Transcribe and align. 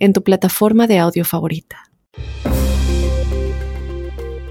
en 0.00 0.12
tu 0.12 0.22
plataforma 0.22 0.86
de 0.86 0.98
audio 0.98 1.24
favorita. 1.24 1.90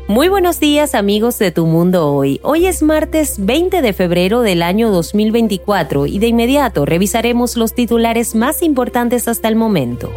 Muy 0.08 0.28
buenos 0.28 0.60
días 0.60 0.96
amigos 0.96 1.38
de 1.38 1.52
Tu 1.52 1.68
Mundo 1.68 2.12
Hoy. 2.12 2.40
Hoy 2.42 2.66
es 2.66 2.82
martes 2.82 3.36
20 3.46 3.84
de 3.84 3.94
febrero 3.94 4.42
del 4.42 4.64
año 4.64 4.90
2024 4.90 6.08
y 6.08 6.18
de 6.18 6.28
inmediato 6.28 6.86
revisaremos 6.86 7.58
los 7.58 7.76
titulares 7.76 8.34
más 8.34 8.64
importantes 8.64 9.28
hasta 9.28 9.48
el 9.50 9.56
momento. 9.56 10.12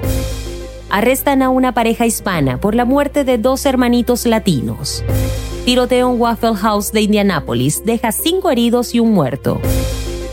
Arrestan 0.89 1.43
a 1.43 1.51
una 1.51 1.75
pareja 1.75 2.07
hispana 2.07 2.59
por 2.59 2.75
la 2.75 2.87
muerte 2.87 3.25
de 3.25 3.37
dos 3.37 3.67
hermanitos 3.67 4.25
latinos. 4.25 5.05
Tiroteo 5.67 6.11
en 6.11 6.21
Waffle 6.21 6.57
House 6.57 6.93
de 6.93 7.03
Indianápolis 7.03 7.85
deja 7.85 8.13
cinco 8.13 8.51
heridos 8.51 8.95
y 8.95 9.01
un 9.01 9.13
muerto. 9.13 9.61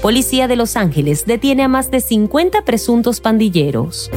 Policía 0.02 0.47
de 0.47 0.55
Los 0.55 0.77
Ángeles 0.77 1.25
detiene 1.25 1.63
a 1.63 1.67
más 1.67 1.91
de 1.91 1.99
50 1.99 2.63
presuntos 2.63 3.19
pandilleros 3.19 4.09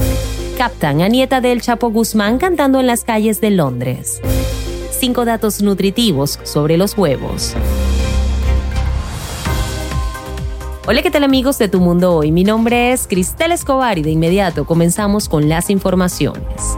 captan 0.62 1.02
a 1.02 1.08
nieta 1.08 1.40
del 1.40 1.60
Chapo 1.60 1.90
Guzmán 1.90 2.38
cantando 2.38 2.78
en 2.78 2.86
las 2.86 3.02
calles 3.02 3.40
de 3.40 3.50
Londres. 3.50 4.20
Cinco 4.92 5.24
datos 5.24 5.60
nutritivos 5.60 6.38
sobre 6.44 6.76
los 6.76 6.96
huevos. 6.96 7.54
Hola, 10.86 11.02
¿qué 11.02 11.10
tal 11.10 11.24
amigos 11.24 11.58
de 11.58 11.66
Tu 11.66 11.80
Mundo 11.80 12.14
Hoy? 12.14 12.30
Mi 12.30 12.44
nombre 12.44 12.92
es 12.92 13.08
Cristel 13.08 13.50
Escobar 13.50 13.98
y 13.98 14.02
de 14.02 14.12
inmediato 14.12 14.64
comenzamos 14.64 15.28
con 15.28 15.48
las 15.48 15.68
informaciones. 15.68 16.76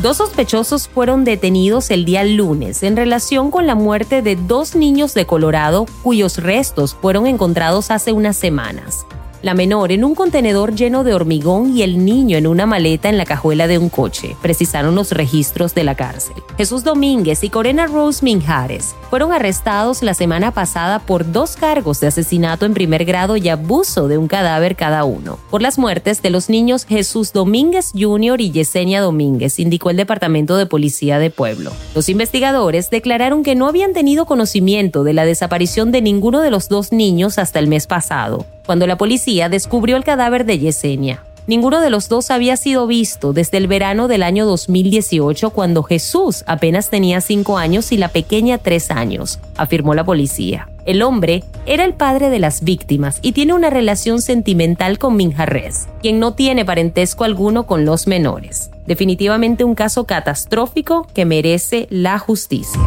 Dos 0.00 0.16
sospechosos 0.16 0.88
fueron 0.88 1.24
detenidos 1.24 1.90
el 1.90 2.06
día 2.06 2.24
lunes 2.24 2.82
en 2.82 2.96
relación 2.96 3.50
con 3.50 3.66
la 3.66 3.74
muerte 3.74 4.22
de 4.22 4.36
dos 4.36 4.74
niños 4.74 5.12
de 5.12 5.26
Colorado 5.26 5.84
cuyos 6.02 6.38
restos 6.38 6.94
fueron 6.94 7.26
encontrados 7.26 7.90
hace 7.90 8.12
unas 8.12 8.36
semanas 8.36 9.04
la 9.44 9.52
menor 9.52 9.92
en 9.92 10.04
un 10.04 10.14
contenedor 10.14 10.74
lleno 10.74 11.04
de 11.04 11.12
hormigón 11.12 11.76
y 11.76 11.82
el 11.82 12.02
niño 12.02 12.38
en 12.38 12.46
una 12.46 12.64
maleta 12.64 13.10
en 13.10 13.18
la 13.18 13.26
cajuela 13.26 13.66
de 13.66 13.76
un 13.76 13.90
coche, 13.90 14.36
precisaron 14.40 14.94
los 14.94 15.12
registros 15.12 15.74
de 15.74 15.84
la 15.84 15.94
cárcel. 15.94 16.34
Jesús 16.56 16.82
Domínguez 16.82 17.44
y 17.44 17.50
Corena 17.50 17.86
Rose 17.86 18.24
Minjares 18.24 18.94
fueron 19.10 19.34
arrestados 19.34 20.02
la 20.02 20.14
semana 20.14 20.50
pasada 20.52 20.98
por 20.98 21.30
dos 21.30 21.56
cargos 21.56 22.00
de 22.00 22.06
asesinato 22.06 22.64
en 22.64 22.72
primer 22.72 23.04
grado 23.04 23.36
y 23.36 23.50
abuso 23.50 24.08
de 24.08 24.16
un 24.16 24.28
cadáver 24.28 24.76
cada 24.76 25.04
uno, 25.04 25.38
por 25.50 25.60
las 25.60 25.78
muertes 25.78 26.22
de 26.22 26.30
los 26.30 26.48
niños 26.48 26.86
Jesús 26.86 27.34
Domínguez 27.34 27.92
Jr. 27.92 28.40
y 28.40 28.50
Yesenia 28.50 29.02
Domínguez, 29.02 29.58
indicó 29.58 29.90
el 29.90 29.98
Departamento 29.98 30.56
de 30.56 30.64
Policía 30.64 31.18
de 31.18 31.28
Pueblo. 31.28 31.70
Los 31.94 32.08
investigadores 32.08 32.88
declararon 32.88 33.42
que 33.42 33.54
no 33.54 33.68
habían 33.68 33.92
tenido 33.92 34.24
conocimiento 34.24 35.04
de 35.04 35.12
la 35.12 35.26
desaparición 35.26 35.92
de 35.92 36.00
ninguno 36.00 36.40
de 36.40 36.50
los 36.50 36.70
dos 36.70 36.92
niños 36.92 37.38
hasta 37.38 37.58
el 37.58 37.68
mes 37.68 37.86
pasado, 37.86 38.46
cuando 38.66 38.86
la 38.86 38.96
policía 38.96 39.48
descubrió 39.48 39.96
el 39.96 40.04
cadáver 40.04 40.44
de 40.44 40.58
Yesenia. 40.58 41.22
Ninguno 41.46 41.82
de 41.82 41.90
los 41.90 42.08
dos 42.08 42.30
había 42.30 42.56
sido 42.56 42.86
visto 42.86 43.34
desde 43.34 43.58
el 43.58 43.66
verano 43.66 44.08
del 44.08 44.22
año 44.22 44.46
2018 44.46 45.50
cuando 45.50 45.82
Jesús 45.82 46.42
apenas 46.46 46.88
tenía 46.88 47.20
cinco 47.20 47.58
años 47.58 47.92
y 47.92 47.98
la 47.98 48.08
pequeña 48.08 48.56
tres 48.56 48.90
años, 48.90 49.40
afirmó 49.58 49.92
la 49.94 50.04
policía. 50.04 50.68
El 50.86 51.02
hombre 51.02 51.44
era 51.66 51.84
el 51.84 51.92
padre 51.92 52.30
de 52.30 52.38
las 52.38 52.62
víctimas 52.62 53.18
y 53.20 53.32
tiene 53.32 53.52
una 53.52 53.68
relación 53.68 54.22
sentimental 54.22 54.98
con 54.98 55.16
Minjarres, 55.16 55.86
quien 56.00 56.18
no 56.18 56.32
tiene 56.32 56.64
parentesco 56.64 57.24
alguno 57.24 57.66
con 57.66 57.84
los 57.84 58.06
menores. 58.06 58.70
Definitivamente 58.86 59.64
un 59.64 59.74
caso 59.74 60.04
catastrófico 60.04 61.06
que 61.12 61.26
merece 61.26 61.86
la 61.90 62.18
justicia. 62.18 62.80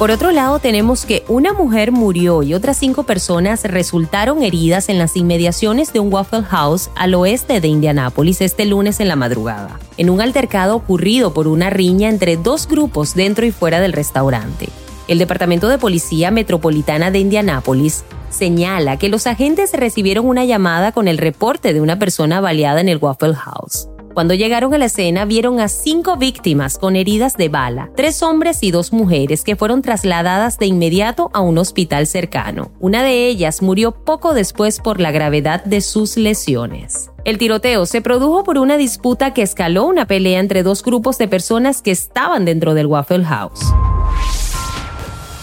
Por 0.00 0.10
otro 0.10 0.32
lado, 0.32 0.60
tenemos 0.60 1.04
que 1.04 1.24
una 1.28 1.52
mujer 1.52 1.92
murió 1.92 2.42
y 2.42 2.54
otras 2.54 2.78
cinco 2.78 3.02
personas 3.02 3.64
resultaron 3.64 4.42
heridas 4.42 4.88
en 4.88 4.96
las 4.96 5.14
inmediaciones 5.14 5.92
de 5.92 6.00
un 6.00 6.10
Waffle 6.10 6.42
House 6.44 6.88
al 6.96 7.12
oeste 7.12 7.60
de 7.60 7.68
Indianápolis 7.68 8.40
este 8.40 8.64
lunes 8.64 8.98
en 9.00 9.08
la 9.08 9.16
madrugada, 9.16 9.78
en 9.98 10.08
un 10.08 10.22
altercado 10.22 10.74
ocurrido 10.74 11.34
por 11.34 11.46
una 11.46 11.68
riña 11.68 12.08
entre 12.08 12.38
dos 12.38 12.66
grupos 12.66 13.14
dentro 13.14 13.44
y 13.44 13.50
fuera 13.50 13.78
del 13.78 13.92
restaurante. 13.92 14.70
El 15.06 15.18
Departamento 15.18 15.68
de 15.68 15.76
Policía 15.76 16.30
Metropolitana 16.30 17.10
de 17.10 17.18
Indianápolis 17.18 18.02
señala 18.30 18.96
que 18.96 19.10
los 19.10 19.26
agentes 19.26 19.74
recibieron 19.74 20.24
una 20.24 20.46
llamada 20.46 20.92
con 20.92 21.08
el 21.08 21.18
reporte 21.18 21.74
de 21.74 21.82
una 21.82 21.98
persona 21.98 22.40
baleada 22.40 22.80
en 22.80 22.88
el 22.88 22.96
Waffle 22.96 23.34
House. 23.34 23.86
Cuando 24.14 24.34
llegaron 24.34 24.74
a 24.74 24.78
la 24.78 24.86
escena 24.86 25.24
vieron 25.24 25.60
a 25.60 25.68
cinco 25.68 26.16
víctimas 26.16 26.78
con 26.78 26.96
heridas 26.96 27.36
de 27.36 27.48
bala, 27.48 27.90
tres 27.94 28.22
hombres 28.22 28.62
y 28.62 28.72
dos 28.72 28.92
mujeres 28.92 29.44
que 29.44 29.54
fueron 29.54 29.82
trasladadas 29.82 30.58
de 30.58 30.66
inmediato 30.66 31.30
a 31.32 31.40
un 31.40 31.58
hospital 31.58 32.06
cercano. 32.08 32.72
Una 32.80 33.04
de 33.04 33.28
ellas 33.28 33.62
murió 33.62 33.92
poco 33.92 34.34
después 34.34 34.80
por 34.80 35.00
la 35.00 35.12
gravedad 35.12 35.64
de 35.64 35.80
sus 35.80 36.16
lesiones. 36.16 37.10
El 37.24 37.38
tiroteo 37.38 37.86
se 37.86 38.02
produjo 38.02 38.42
por 38.42 38.58
una 38.58 38.76
disputa 38.76 39.32
que 39.32 39.42
escaló 39.42 39.86
una 39.86 40.06
pelea 40.06 40.40
entre 40.40 40.62
dos 40.62 40.82
grupos 40.82 41.16
de 41.18 41.28
personas 41.28 41.80
que 41.80 41.92
estaban 41.92 42.44
dentro 42.44 42.74
del 42.74 42.86
Waffle 42.86 43.24
House. 43.24 43.60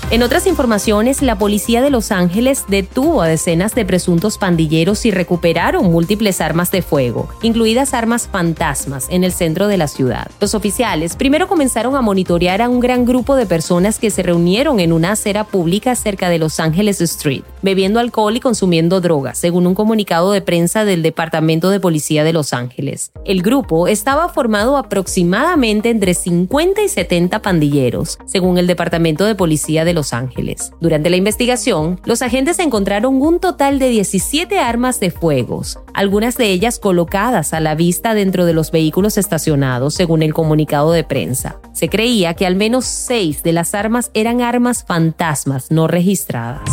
En 0.10 0.24
otras 0.24 0.48
informaciones, 0.48 1.22
la 1.22 1.38
policía 1.38 1.82
de 1.82 1.90
Los 1.90 2.14
Ángeles 2.14 2.64
detuvo 2.70 3.22
a 3.22 3.28
decenas 3.28 3.76
de 3.76 3.84
presuntos 3.84 4.38
pandilleros 4.38 5.06
y 5.06 5.12
recuperaron 5.12 5.92
múltiples 5.92 6.40
armas 6.40 6.72
de 6.72 6.82
fuego, 6.82 7.28
incluidas 7.42 7.94
armas 7.94 8.30
fantasmas, 8.32 9.08
en 9.10 9.26
el 9.26 9.34
centro 9.34 9.68
de 9.68 9.76
la 9.76 9.90
ciudad. 9.90 10.32
Los 10.40 10.56
oficiales 10.56 11.18
primero 11.18 11.50
comenzaron 11.50 11.94
a 11.98 12.02
monitorear 12.02 12.62
a 12.62 12.70
un 12.70 12.80
gran 12.80 13.04
grupo 13.04 13.36
de 13.36 13.46
personas 13.46 14.00
que 14.00 14.10
se 14.10 14.24
reunieron 14.24 14.80
en 14.80 14.94
una 14.94 15.12
acera 15.12 15.44
pública 15.44 15.94
cerca 15.94 16.30
de 16.30 16.40
Los 16.40 16.62
Ángeles 16.62 17.02
Street, 17.02 17.44
bebiendo 17.62 18.00
alcohol 18.00 18.38
y 18.38 18.40
consumiendo 18.40 19.02
drogas, 19.02 19.38
según 19.38 19.68
un 19.68 19.76
comunicado 19.76 20.32
de 20.32 20.40
prensa 20.42 20.86
del 20.86 21.04
Departamento 21.04 21.70
de 21.70 21.82
Policía 21.82 22.24
de 22.24 22.32
Los 22.32 22.54
Ángeles. 22.54 23.12
El 23.26 23.42
grupo 23.42 23.90
estaba 23.90 24.30
formado 24.30 24.78
aproximadamente 24.78 25.90
entre 25.90 26.14
50 26.14 26.82
y 26.82 26.88
70 26.88 27.42
pandilleros, 27.42 28.20
según 28.26 28.58
el 28.58 28.68
Departamento 28.68 29.26
de 29.26 29.36
Policía 29.36 29.84
de 29.84 29.97
los 29.98 30.14
Ángeles. 30.14 30.72
Durante 30.80 31.10
la 31.10 31.18
investigación, 31.18 32.00
los 32.06 32.22
agentes 32.22 32.60
encontraron 32.60 33.20
un 33.20 33.40
total 33.40 33.80
de 33.80 33.90
17 33.90 34.60
armas 34.60 35.00
de 35.00 35.10
fuegos, 35.10 35.80
algunas 35.96 36.38
de 36.38 36.52
ellas 36.52 36.78
colocadas 36.78 37.54
a 37.54 37.60
la 37.60 37.74
vista 37.74 38.14
dentro 38.14 38.46
de 38.46 38.54
los 38.54 38.70
vehículos 38.70 39.18
estacionados, 39.18 39.96
según 39.96 40.22
el 40.22 40.36
comunicado 40.36 40.92
de 40.92 41.04
prensa. 41.04 41.60
Se 41.74 41.90
creía 41.90 42.36
que 42.36 42.46
al 42.46 42.56
menos 42.56 42.86
seis 42.86 43.42
de 43.42 43.54
las 43.54 43.74
armas 43.74 44.12
eran 44.14 44.42
armas 44.42 44.86
fantasmas 44.86 45.72
no 45.72 45.88
registradas. 45.88 46.70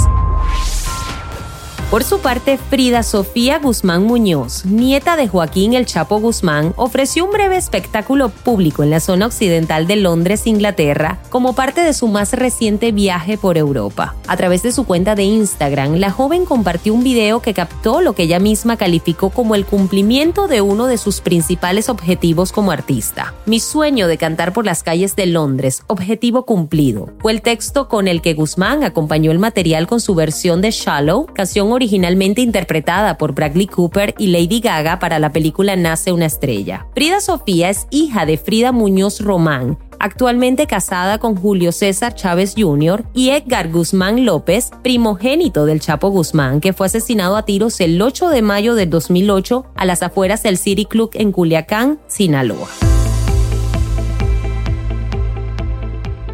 Por 1.94 2.02
su 2.02 2.18
parte, 2.18 2.58
Frida 2.58 3.04
Sofía 3.04 3.60
Guzmán 3.60 4.02
Muñoz, 4.02 4.64
nieta 4.64 5.14
de 5.14 5.28
Joaquín 5.28 5.74
El 5.74 5.86
Chapo 5.86 6.18
Guzmán, 6.18 6.74
ofreció 6.74 7.24
un 7.24 7.30
breve 7.30 7.56
espectáculo 7.56 8.30
público 8.30 8.82
en 8.82 8.90
la 8.90 8.98
zona 8.98 9.26
occidental 9.26 9.86
de 9.86 9.94
Londres, 9.94 10.48
Inglaterra, 10.48 11.20
como 11.30 11.52
parte 11.54 11.82
de 11.82 11.92
su 11.92 12.08
más 12.08 12.32
reciente 12.32 12.90
viaje 12.90 13.38
por 13.38 13.56
Europa. 13.56 14.16
A 14.26 14.36
través 14.36 14.64
de 14.64 14.72
su 14.72 14.86
cuenta 14.86 15.14
de 15.14 15.22
Instagram, 15.22 15.94
la 15.94 16.10
joven 16.10 16.46
compartió 16.46 16.92
un 16.92 17.04
video 17.04 17.40
que 17.40 17.54
captó 17.54 18.00
lo 18.00 18.14
que 18.14 18.24
ella 18.24 18.40
misma 18.40 18.76
calificó 18.76 19.30
como 19.30 19.54
el 19.54 19.64
cumplimiento 19.64 20.48
de 20.48 20.62
uno 20.62 20.88
de 20.88 20.98
sus 20.98 21.20
principales 21.20 21.88
objetivos 21.88 22.50
como 22.50 22.72
artista. 22.72 23.34
Mi 23.46 23.60
sueño 23.60 24.08
de 24.08 24.18
cantar 24.18 24.52
por 24.52 24.64
las 24.64 24.82
calles 24.82 25.14
de 25.14 25.26
Londres, 25.26 25.84
objetivo 25.86 26.44
cumplido, 26.44 27.10
fue 27.20 27.30
el 27.30 27.40
texto 27.40 27.86
con 27.86 28.08
el 28.08 28.20
que 28.20 28.34
Guzmán 28.34 28.82
acompañó 28.82 29.30
el 29.30 29.38
material 29.38 29.86
con 29.86 30.00
su 30.00 30.16
versión 30.16 30.60
de 30.60 30.72
Shallow, 30.72 31.26
canción 31.32 31.70
original 31.70 31.83
originalmente 31.84 32.40
interpretada 32.40 33.18
por 33.18 33.34
Bradley 33.34 33.66
Cooper 33.66 34.14
y 34.16 34.28
Lady 34.28 34.60
Gaga 34.60 34.98
para 34.98 35.18
la 35.18 35.32
película 35.32 35.76
Nace 35.76 36.12
una 36.12 36.24
estrella. 36.24 36.86
Frida 36.94 37.20
Sofía 37.20 37.68
es 37.68 37.86
hija 37.90 38.24
de 38.24 38.38
Frida 38.38 38.72
Muñoz 38.72 39.20
Román, 39.20 39.78
actualmente 39.98 40.66
casada 40.66 41.18
con 41.18 41.36
Julio 41.36 41.72
César 41.72 42.14
Chávez 42.14 42.54
Jr., 42.56 43.04
y 43.12 43.30
Edgar 43.30 43.70
Guzmán 43.70 44.24
López, 44.24 44.70
primogénito 44.82 45.66
del 45.66 45.80
Chapo 45.80 46.08
Guzmán, 46.08 46.62
que 46.62 46.72
fue 46.72 46.86
asesinado 46.86 47.36
a 47.36 47.44
tiros 47.44 47.78
el 47.82 48.00
8 48.00 48.30
de 48.30 48.40
mayo 48.40 48.74
de 48.74 48.86
2008 48.86 49.66
a 49.74 49.84
las 49.84 50.02
afueras 50.02 50.42
del 50.42 50.56
City 50.56 50.86
Club 50.86 51.10
en 51.12 51.32
Culiacán, 51.32 52.00
Sinaloa. 52.06 52.68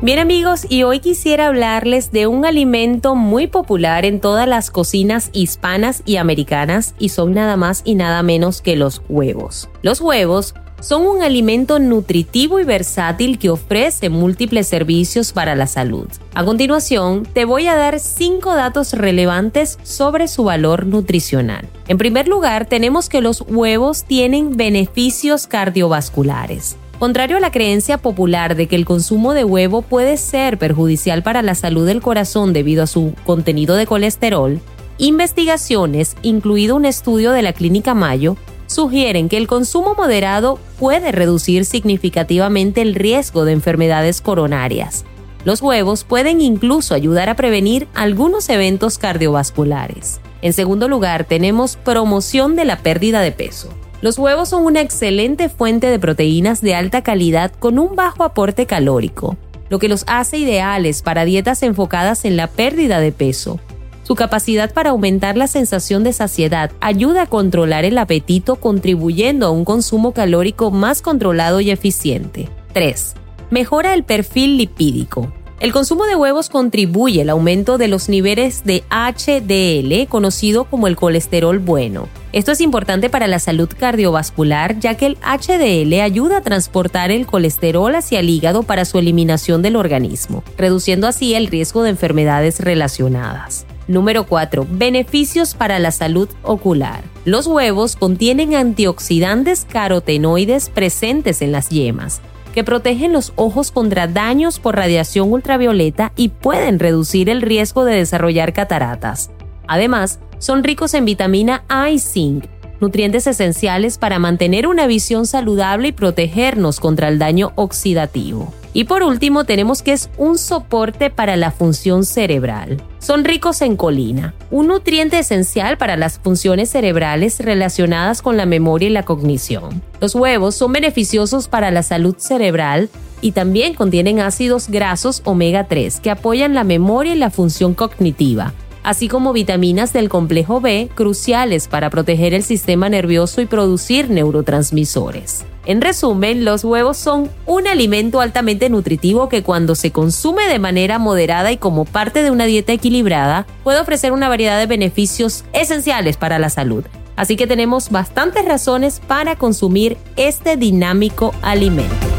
Bien 0.03 0.19
amigos, 0.19 0.65
y 0.67 0.83
hoy 0.85 1.01
quisiera 1.01 1.49
hablarles 1.49 2.11
de 2.11 2.27
un 2.27 2.47
alimento 2.47 3.15
muy 3.15 3.49
popular 3.49 4.07
en 4.07 4.19
todas 4.19 4.49
las 4.49 4.71
cocinas 4.71 5.29
hispanas 5.35 6.03
y 6.07 6.17
americanas 6.17 6.95
y 6.99 7.11
son 7.11 7.35
nada 7.35 7.59
más 7.59 7.83
y 7.85 7.97
nada 7.97 8.23
menos 8.23 8.63
que 8.63 8.77
los 8.77 9.03
huevos. 9.11 9.69
Los 9.83 10.01
huevos 10.01 10.55
son 10.81 11.07
un 11.07 11.23
alimento 11.23 11.79
nutritivo 11.79 12.59
y 12.61 12.65
versátil 12.65 13.39
que 13.39 13.51
ofrece 13.51 14.09
múltiples 14.09 14.67
servicios 14.69 15.35
para 15.35 15.55
la 15.55 15.67
salud. 15.67 16.09
A 16.33 16.47
continuación, 16.47 17.29
te 17.31 17.45
voy 17.45 17.67
a 17.67 17.77
dar 17.77 18.01
cinco 18.01 18.55
datos 18.55 18.95
relevantes 18.95 19.79
sobre 19.83 20.29
su 20.29 20.45
valor 20.45 20.87
nutricional. 20.87 21.69
En 21.89 21.99
primer 21.99 22.27
lugar, 22.27 22.65
tenemos 22.65 23.11
que 23.11 23.21
los 23.21 23.43
huevos 23.43 24.05
tienen 24.05 24.57
beneficios 24.57 25.47
cardiovasculares. 25.47 26.79
Contrario 27.01 27.39
a 27.39 27.41
la 27.41 27.51
creencia 27.51 27.97
popular 27.97 28.57
de 28.57 28.67
que 28.67 28.77
el 28.77 28.85
consumo 28.85 29.33
de 29.33 29.43
huevo 29.43 29.81
puede 29.81 30.19
ser 30.19 30.59
perjudicial 30.59 31.23
para 31.23 31.41
la 31.41 31.55
salud 31.55 31.87
del 31.87 32.03
corazón 32.03 32.53
debido 32.53 32.83
a 32.83 32.87
su 32.87 33.15
contenido 33.25 33.75
de 33.77 33.87
colesterol, 33.87 34.61
investigaciones, 34.99 36.15
incluido 36.21 36.77
un 36.77 36.85
estudio 36.85 37.33
de 37.33 37.41
la 37.41 37.55
Clínica 37.55 37.95
Mayo, 37.95 38.37
sugieren 38.67 39.31
que 39.31 39.39
el 39.39 39.47
consumo 39.47 39.95
moderado 39.95 40.59
puede 40.79 41.11
reducir 41.11 41.65
significativamente 41.65 42.83
el 42.83 42.95
riesgo 42.95 43.47
de 43.47 43.53
enfermedades 43.53 44.21
coronarias. 44.21 45.07
Los 45.47 45.63
huevos 45.63 46.05
pueden 46.05 46.43
incluso 46.43 46.95
ayudar 46.95 47.31
a 47.31 47.35
prevenir 47.35 47.89
algunos 47.95 48.51
eventos 48.51 48.99
cardiovasculares. 48.99 50.21
En 50.43 50.53
segundo 50.53 50.87
lugar, 50.87 51.25
tenemos 51.25 51.77
promoción 51.77 52.57
de 52.57 52.67
la 52.67 52.77
pérdida 52.77 53.23
de 53.23 53.33
peso. 53.33 53.71
Los 54.03 54.19
huevos 54.19 54.49
son 54.49 54.65
una 54.65 54.81
excelente 54.81 55.51
fuente 55.51 55.89
de 55.89 55.99
proteínas 55.99 56.63
de 56.63 56.75
alta 56.75 57.03
calidad 57.03 57.53
con 57.53 57.79
un 57.79 57.97
bajo 57.97 58.25
aporte 58.25 58.65
calórico, 58.65 59.37
lo 59.69 59.79
que 59.79 59.91
los 59.91 60.05
hace 60.07 60.39
ideales 60.39 61.03
para 61.03 61.27
dietas 61.27 61.63
enfocadas 61.63 62.25
en 62.25 62.39
la 62.39 62.47
pérdida 62.47 62.99
de 62.99 63.13
peso. 63.13 63.61
Su 64.03 64.15
capacidad 64.15 64.73
para 64.73 64.91
aumentar 64.91 65.37
la 65.37 65.47
sensación 65.47 66.03
de 66.03 66.15
saciedad 66.15 66.73
ayuda 66.81 67.23
a 67.23 67.27
controlar 67.27 67.85
el 67.85 67.99
apetito 67.99 68.57
contribuyendo 68.57 69.47
a 69.47 69.51
un 69.51 69.67
consumo 69.67 70.13
calórico 70.13 70.71
más 70.71 71.03
controlado 71.03 71.61
y 71.61 71.71
eficiente. 71.71 72.49
3. 72.73 73.15
Mejora 73.51 73.93
el 73.93 74.05
perfil 74.05 74.57
lipídico. 74.57 75.31
El 75.61 75.73
consumo 75.73 76.07
de 76.07 76.17
huevos 76.17 76.49
contribuye 76.49 77.21
al 77.21 77.29
aumento 77.29 77.77
de 77.77 77.89
los 77.89 78.09
niveles 78.09 78.65
de 78.65 78.83
HDL, 78.89 80.09
conocido 80.09 80.65
como 80.65 80.87
el 80.87 80.97
colesterol 80.97 81.59
bueno. 81.59 82.09
Esto 82.33 82.53
es 82.53 82.61
importante 82.61 83.11
para 83.11 83.27
la 83.27 83.41
salud 83.41 83.69
cardiovascular, 83.77 84.79
ya 84.79 84.95
que 84.97 85.07
el 85.07 85.17
HDL 85.17 86.01
ayuda 86.01 86.37
a 86.37 86.43
transportar 86.43 87.11
el 87.11 87.27
colesterol 87.27 87.93
hacia 87.97 88.21
el 88.21 88.29
hígado 88.29 88.63
para 88.63 88.85
su 88.85 88.99
eliminación 88.99 89.63
del 89.63 89.75
organismo, 89.75 90.45
reduciendo 90.57 91.09
así 91.09 91.35
el 91.35 91.49
riesgo 91.49 91.83
de 91.83 91.91
enfermedades 91.91 92.61
relacionadas. 92.61 93.67
Número 93.89 94.27
4. 94.27 94.65
Beneficios 94.71 95.55
para 95.55 95.81
la 95.81 95.91
salud 95.91 96.29
ocular. 96.45 97.03
Los 97.25 97.49
huevos 97.49 97.97
contienen 97.97 98.55
antioxidantes 98.55 99.67
carotenoides 99.69 100.71
presentes 100.71 101.43
en 101.43 101.51
las 101.51 101.69
yemas, 101.71 102.21
que 102.55 102.63
protegen 102.63 103.13
los 103.13 103.33
ojos 103.35 103.73
contra 103.73 104.07
daños 104.07 104.61
por 104.61 104.77
radiación 104.77 105.33
ultravioleta 105.33 106.13
y 106.15 106.29
pueden 106.29 106.79
reducir 106.79 107.29
el 107.29 107.43
riesgo 107.43 107.85
de 107.85 107.97
desarrollar 107.97 108.53
cataratas. 108.53 109.31
Además, 109.71 110.19
son 110.41 110.65
ricos 110.65 110.95
en 110.95 111.05
vitamina 111.05 111.63
A 111.69 111.91
y 111.91 112.01
zinc, 112.01 112.47
nutrientes 112.81 113.29
esenciales 113.29 113.99
para 113.99 114.19
mantener 114.19 114.67
una 114.67 114.89
visión 114.89 115.27
saludable 115.27 115.89
y 115.89 115.93
protegernos 115.93 116.81
contra 116.81 117.07
el 117.07 117.21
daño 117.21 117.53
oxidativo. 117.55 118.53
Y 118.73 118.85
por 118.85 119.05
último 119.05 119.45
tenemos 119.45 119.83
que 119.83 119.93
es 119.93 120.11
un 120.19 120.39
soporte 120.39 121.09
para 121.09 121.37
la 121.37 121.53
función 121.53 122.05
cerebral. 122.05 122.83
Son 122.99 123.23
ricos 123.23 123.63
en 123.63 123.77
colina, 123.77 124.35
un 124.51 124.67
nutriente 124.67 125.21
esencial 125.21 125.79
para 125.79 125.97
las 125.97 126.19
funciones 126.19 126.71
cerebrales 126.71 127.39
relacionadas 127.39 128.23
con 128.23 128.37
la 128.37 128.47
memoria 128.47 128.89
y 128.89 128.93
la 128.93 129.05
cognición. 129.05 129.83
Los 130.01 130.17
huevos 130.17 130.57
son 130.57 130.73
beneficiosos 130.73 131.47
para 131.47 131.71
la 131.71 131.85
salud 131.85 132.17
cerebral 132.19 132.91
y 133.21 133.33
también 133.33 133.75
contienen 133.75 134.19
ácidos 134.19 134.69
grasos 134.69 135.23
omega 135.25 135.69
3 135.69 136.01
que 136.01 136.11
apoyan 136.11 136.55
la 136.55 136.65
memoria 136.65 137.15
y 137.15 137.19
la 137.19 137.31
función 137.31 137.75
cognitiva 137.75 138.53
así 138.83 139.09
como 139.09 139.33
vitaminas 139.33 139.93
del 139.93 140.09
complejo 140.09 140.61
B 140.61 140.89
cruciales 140.95 141.69
para 141.69 141.91
proteger 141.91 142.35
el 142.35 142.43
sistema 142.43 142.89
nervioso 142.89 143.41
y 143.41 143.47
producir 143.47 144.11
neurotransmisores. 144.11 145.45
En 145.67 145.81
resumen, 145.81 146.45
los 146.45 146.65
huevos 146.65 146.97
son 146.97 147.31
un 147.47 147.67
alimento 147.67 148.21
altamente 148.21 148.71
nutritivo 148.71 149.29
que 149.29 149.43
cuando 149.43 149.75
se 149.75 149.93
consume 149.93 150.49
de 150.49 150.59
manera 150.59 150.99
moderada 150.99 151.53
y 151.53 151.59
como 151.59 151.85
parte 151.85 152.23
de 152.23 152.31
una 152.31 152.47
dieta 152.47 152.73
equilibrada, 152.73 153.47
puede 153.63 153.81
ofrecer 153.81 154.13
una 154.13 154.29
variedad 154.29 154.59
de 154.59 154.67
beneficios 154.67 155.45
esenciales 155.53 156.17
para 156.17 156.39
la 156.39 156.51
salud. 156.51 156.85
Así 157.17 157.37
que 157.37 157.47
tenemos 157.47 157.91
bastantes 157.91 158.47
razones 158.47 159.01
para 159.07 159.37
consumir 159.37 159.99
este 160.17 160.57
dinámico 160.57 161.35
alimento. 161.43 162.10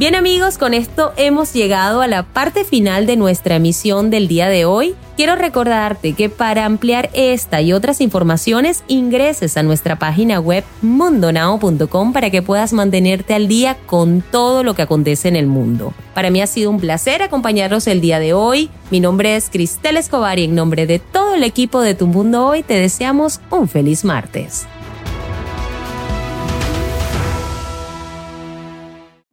Bien 0.00 0.14
amigos, 0.14 0.56
con 0.56 0.72
esto 0.72 1.12
hemos 1.18 1.52
llegado 1.52 2.00
a 2.00 2.06
la 2.06 2.22
parte 2.22 2.64
final 2.64 3.04
de 3.04 3.18
nuestra 3.18 3.56
emisión 3.56 4.08
del 4.08 4.28
día 4.28 4.48
de 4.48 4.64
hoy. 4.64 4.94
Quiero 5.14 5.36
recordarte 5.36 6.14
que 6.14 6.30
para 6.30 6.64
ampliar 6.64 7.10
esta 7.12 7.60
y 7.60 7.74
otras 7.74 8.00
informaciones 8.00 8.82
ingreses 8.88 9.58
a 9.58 9.62
nuestra 9.62 9.98
página 9.98 10.40
web 10.40 10.64
mundonao.com 10.80 12.14
para 12.14 12.30
que 12.30 12.40
puedas 12.40 12.72
mantenerte 12.72 13.34
al 13.34 13.46
día 13.46 13.76
con 13.84 14.22
todo 14.22 14.64
lo 14.64 14.72
que 14.72 14.80
acontece 14.80 15.28
en 15.28 15.36
el 15.36 15.46
mundo. 15.46 15.92
Para 16.14 16.30
mí 16.30 16.40
ha 16.40 16.46
sido 16.46 16.70
un 16.70 16.80
placer 16.80 17.20
acompañarlos 17.20 17.86
el 17.86 18.00
día 18.00 18.18
de 18.20 18.32
hoy. 18.32 18.70
Mi 18.90 19.00
nombre 19.00 19.36
es 19.36 19.50
Cristel 19.50 19.98
Escobar 19.98 20.38
y 20.38 20.44
en 20.44 20.54
nombre 20.54 20.86
de 20.86 20.98
todo 20.98 21.34
el 21.34 21.44
equipo 21.44 21.82
de 21.82 21.94
Tu 21.94 22.06
Mundo 22.06 22.46
Hoy 22.46 22.62
te 22.62 22.80
deseamos 22.80 23.42
un 23.50 23.68
feliz 23.68 24.02
martes. 24.06 24.66